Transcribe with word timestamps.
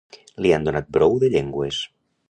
Li 0.45 0.53
han 0.55 0.65
donat 0.69 0.89
brou 0.97 1.21
de 1.25 1.33
llengües. 1.37 1.87